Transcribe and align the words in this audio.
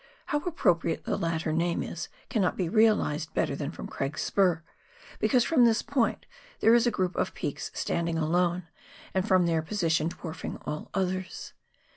How 0.25 0.39
appropriate 0.39 1.03
the 1.03 1.15
latter 1.15 1.53
name 1.53 1.83
is 1.83 2.09
cannot 2.27 2.57
be 2.57 2.67
realised 2.67 3.35
better 3.35 3.55
than 3.55 3.69
from 3.69 3.85
Craig's 3.85 4.23
Spur, 4.23 4.63
because 5.19 5.43
from 5.43 5.63
this 5.63 5.83
point 5.83 6.25
there 6.59 6.73
is 6.73 6.87
a 6.87 6.89
group 6.89 7.15
of 7.15 7.35
peaks 7.35 7.69
standing 7.75 8.17
alone, 8.17 8.67
and 9.13 9.27
from 9.27 9.45
their 9.45 9.61
position 9.61 10.07
dwarfing 10.07 10.57
all 10.65 10.89
others. 10.95 11.53